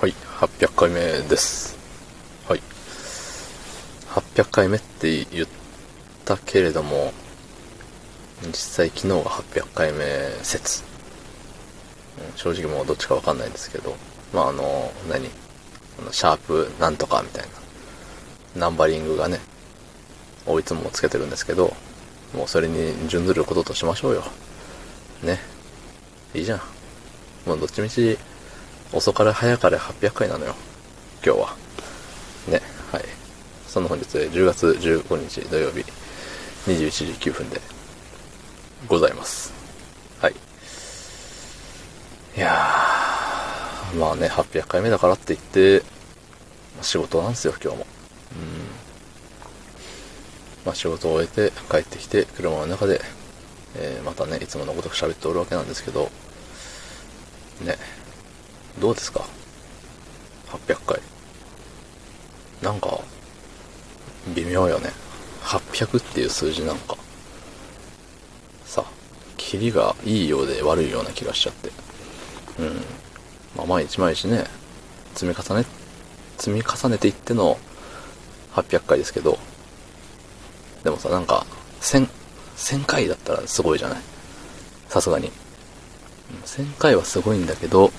[0.00, 1.76] はい、800回目です。
[2.48, 2.60] はい。
[4.10, 5.48] 800回目って言っ
[6.24, 7.12] たけれども、
[8.46, 10.04] 実際昨日が800回目
[10.44, 10.84] 説。
[12.36, 13.96] 正直もうどっちかわかんないんですけど、
[14.32, 15.28] まああの、何？
[15.98, 17.46] あのシャープなんとかみたい
[18.54, 19.40] な、ナンバリングがね、
[20.46, 21.74] をいつもつけてるんですけど、
[22.36, 24.22] もうそれに準ずることとしましょうよ。
[25.24, 25.40] ね。
[26.34, 26.60] いいじゃん。
[27.46, 28.16] もうどっちみち、
[28.92, 30.54] 遅かれ早かれ800回なのよ。
[31.24, 31.56] 今日は。
[32.48, 32.62] ね。
[32.90, 33.04] はい。
[33.66, 35.84] その本日10月15日土曜日
[36.66, 37.60] 21時9分で
[38.86, 39.52] ございます。
[40.20, 40.34] はい。
[42.36, 45.82] いやー、まあね、800回目だからって言って、
[46.80, 47.86] 仕事なんですよ、今日も。
[48.32, 48.68] うん。
[50.64, 53.00] まあ仕事を終えて帰ってきて車の中で、
[53.76, 56.10] えーまたね、いつものごとく喋っておるわけなんですけど、
[57.60, 57.76] ね、
[58.78, 59.24] どうですか
[60.48, 61.00] ?800 回。
[62.62, 63.00] なんか、
[64.34, 64.90] 微妙よね。
[65.42, 66.96] 800っていう数字なんか、
[68.64, 68.84] さ、
[69.36, 71.70] キリがいいようで悪いような気がしちゃって。
[72.58, 72.84] うん。
[73.56, 74.44] まあ、毎日毎日ね、
[75.14, 75.66] 積み重ね、
[76.36, 77.58] 積み重ねていっての
[78.54, 79.38] 800回ですけど、
[80.84, 81.46] でもさ、なんか、
[81.80, 82.08] 1000、
[82.56, 83.98] 1000回だったらすごいじゃない？
[84.88, 85.30] さすがに。
[86.44, 87.90] 1000回はすごいんだけど、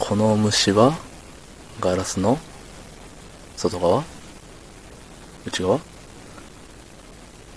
[0.00, 0.98] この虫は
[1.80, 2.36] ガラスの？
[3.56, 4.02] 外側？
[5.46, 5.76] 内側？
[5.76, 5.80] っ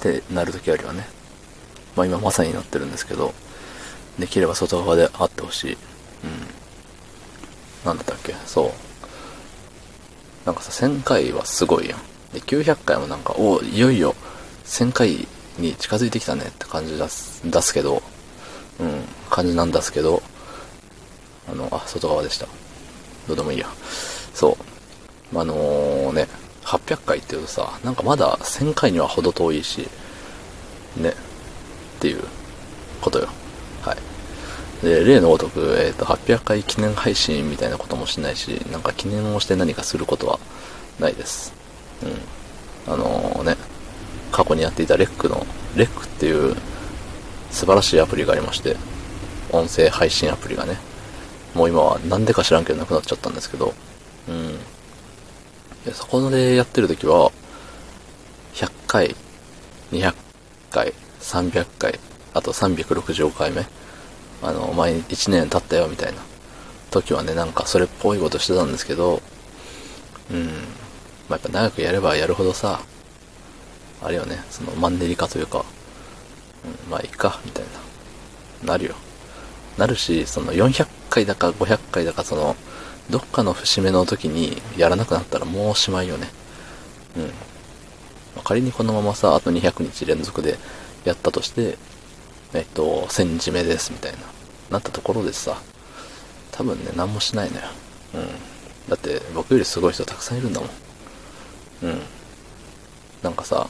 [0.00, 1.06] てなるときあるよね。
[1.96, 3.34] まあ今まさになってるんですけど、
[4.18, 5.72] できれば外側であってほしい。
[5.72, 5.78] うん。
[7.84, 8.32] なんだったっけ？
[8.46, 8.70] そう。
[10.46, 11.98] なんかさ、1000回はすごいやん。
[12.32, 14.14] で、900回もなんか、おいよいよ
[14.66, 15.26] 1000回
[15.58, 18.02] に近づいてきたねって感じ出す、出すけど、
[18.78, 20.22] うん、感じなんですけど、
[21.48, 22.46] あの、あ、外側でした。
[23.28, 23.66] どうでもいいや。
[24.32, 24.56] そ
[25.32, 25.38] う。
[25.38, 26.28] あのーね、
[26.64, 29.88] 800回っていうとさ、なんかまだ1000回には程遠いし、
[30.96, 31.14] ね、っ
[32.00, 32.22] ていう
[33.00, 33.28] ことよ。
[33.82, 34.84] はい。
[34.84, 40.38] で、例のごとく、えっ、と、800回記念配信みたいなこともしないし、なんか記念をして何かすることは
[41.00, 41.52] ないです。
[42.86, 42.92] うん。
[42.92, 43.56] あのーね、
[44.30, 45.46] 過去にやっていたレックの、
[45.76, 46.54] レックっていう
[47.50, 48.76] 素晴らしいアプリがありまして、
[49.52, 50.76] 音声配信アプリがね、
[51.54, 53.74] もう今はなんでか知らんけどなくなっちゃったんですけど、
[54.28, 54.58] うん。
[55.84, 57.30] でそこでやってる時は、
[58.54, 59.16] 100回、
[59.92, 60.14] 200
[60.70, 61.98] 回、300回、
[62.32, 63.66] あと365回目、
[64.42, 66.18] あの、前に1年経ったよみたいな
[66.90, 69.22] 時はね、なんかそれっぽいことしてたんですけど、
[70.30, 70.46] うん。
[70.46, 72.80] まあ、やっぱ長くやればやるほどさ、
[74.02, 75.64] あれよね、そのマンネリ化というか、
[76.64, 77.64] うん、まあいいか、みたい
[78.64, 78.72] な。
[78.72, 78.94] なるよ。
[79.78, 82.56] なるし、その400回だか500回だか、その、
[83.10, 86.28] どっかの節目の時にやらなくなったらもうおしまいよね。
[87.16, 88.42] うん。
[88.42, 90.58] 仮にこのままさ、あと200日連続で
[91.04, 91.78] やったとして、
[92.52, 94.18] えっと、1000日目です、みたいな。
[94.70, 95.56] なったところでさ、
[96.50, 97.62] 多分ね、何もしないのよ。
[98.14, 98.26] うん。
[98.88, 100.70] だって、僕よりすごい人たくさんいるんだもん。
[101.84, 102.00] うん。
[103.22, 103.68] なんかさ、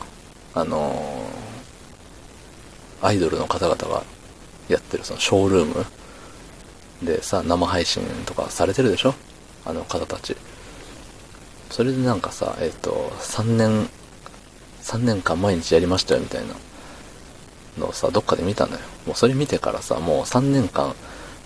[0.55, 1.44] あのー
[3.05, 4.03] アイドルの方々が
[4.69, 5.84] やってるそのショールーム
[7.03, 9.15] でさ、生配信とかされてるでしょ？
[9.65, 10.37] あの方たち。
[11.71, 13.88] それでなんかさ、えっ、と、3年、
[14.82, 16.55] 3年間毎日やりましたよみたいな
[17.78, 18.78] のをさ、どっかで見たのよ。
[19.06, 20.94] もうそれ見てからさ、もう3年間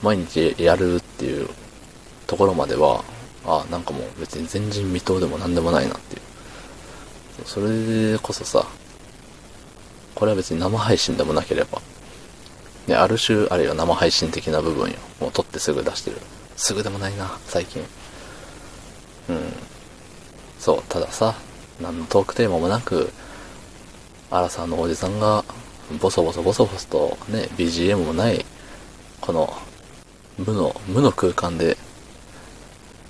[0.02, 1.48] 毎日やるっていう
[2.26, 3.04] ところまでは、
[3.46, 6.22] あなんかもう別に前人未到でも何でもないなっていう。
[7.46, 8.66] それこそさ、
[10.14, 11.80] これは別に生配信でもなければ、
[12.88, 14.96] ね、ある種、あるいは生配信的な部分よ。
[15.20, 16.16] もう撮ってすぐ出してる。
[16.56, 17.84] すぐでもないな、最近。
[19.28, 19.52] うん。
[20.58, 21.34] そう、たださ、
[21.80, 23.12] 何のトークテーマもなく、
[24.30, 25.44] アラサーのおじさんが、
[26.00, 28.44] ボソボソボソボソとね、BGM もない、
[29.20, 29.54] この、
[30.38, 31.76] 無の、無の空間で、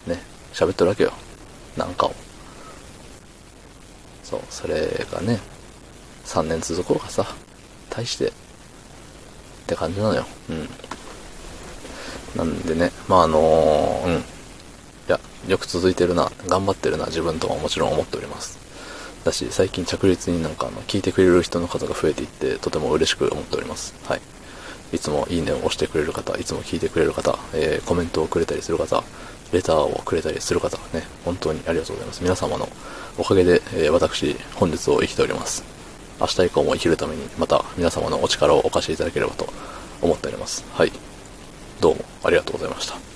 [0.08, 0.20] ね、
[0.52, 1.12] 喋ってるわけよ。
[1.76, 2.14] なんかを。
[4.24, 5.38] そう、それがね、
[6.24, 7.24] 3年続こうかさ、
[7.90, 8.32] 大して、
[9.68, 10.24] って感じなのよ。
[10.48, 10.68] うん。
[12.36, 14.12] なんでね、まああのうん。
[14.14, 14.22] い
[15.08, 18.58] や、よく続いてるな、頑張ってるな、自分とはもちろん思っております。
[19.24, 23.94] だし、最近着実になんかあの、聞いてくれる人の数が増えていって、とても嬉しく思っております。
[24.04, 24.20] はい。
[24.94, 29.04] いつもいいねを押してくれる方、いつも聞いてくれる方、えーコメントをくれたりする方、
[29.52, 32.22] レターをくれたりする方、ね、本当にありがとうございます。
[32.22, 32.68] 皆様の
[33.18, 35.77] おかげで、えー私、本日を生きております。
[36.20, 39.52] 明日以降も生きるために、また皆様のお力をお貸しいただければと
[40.02, 40.64] 思っております。
[40.72, 40.92] はい。
[41.80, 43.07] どうもありがとうございました。